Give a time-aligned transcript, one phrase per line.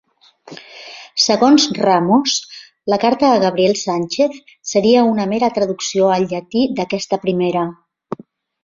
[1.25, 2.37] Segons Ramos,
[2.93, 4.41] la carta a Gabriel Sánchez
[4.73, 7.71] seria una mera traducció al llatí d'aquesta primera.